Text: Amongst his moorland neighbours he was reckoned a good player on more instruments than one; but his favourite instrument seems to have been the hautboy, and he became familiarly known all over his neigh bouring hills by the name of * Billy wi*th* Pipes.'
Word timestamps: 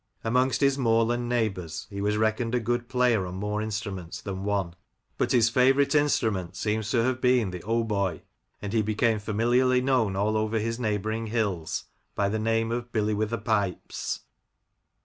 Amongst 0.23 0.61
his 0.61 0.79
moorland 0.79 1.29
neighbours 1.29 1.85
he 1.91 2.01
was 2.01 2.17
reckoned 2.17 2.55
a 2.55 2.59
good 2.59 2.89
player 2.89 3.27
on 3.27 3.35
more 3.35 3.61
instruments 3.61 4.19
than 4.19 4.43
one; 4.43 4.73
but 5.19 5.31
his 5.31 5.47
favourite 5.49 5.93
instrument 5.93 6.55
seems 6.55 6.89
to 6.89 7.03
have 7.03 7.21
been 7.21 7.51
the 7.51 7.59
hautboy, 7.61 8.21
and 8.63 8.73
he 8.73 8.81
became 8.81 9.19
familiarly 9.19 9.79
known 9.79 10.15
all 10.15 10.35
over 10.37 10.57
his 10.57 10.79
neigh 10.79 10.97
bouring 10.97 11.27
hills 11.27 11.83
by 12.15 12.29
the 12.29 12.39
name 12.39 12.71
of 12.71 12.91
* 12.91 12.91
Billy 12.91 13.13
wi*th* 13.13 13.43
Pipes.' 13.45 14.21